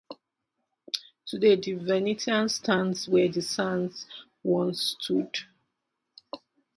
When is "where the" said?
3.07-3.43